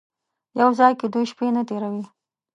یو 0.59 0.69
ځای 0.79 0.93
کې 0.99 1.07
دوې 1.13 1.25
شپې 1.31 1.47
نه 1.55 1.61
تېروي. 1.67 2.05